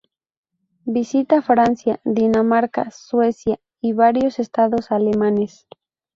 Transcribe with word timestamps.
Visita 0.87 1.43
Francia, 1.43 2.01
Dinamarca, 2.05 2.89
Suecia 2.89 3.59
y 3.81 3.93
varios 3.93 4.39
estados 4.39 4.89
alemanes. 4.91 5.67